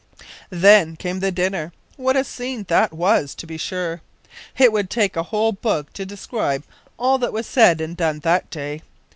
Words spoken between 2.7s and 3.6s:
was, to be